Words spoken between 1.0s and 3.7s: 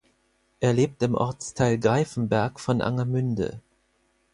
im Ortsteil Greiffenberg von Angermünde.